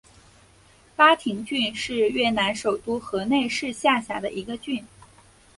[0.95, 4.83] 巴亭郡是越南首都河内市下辖的一个郡。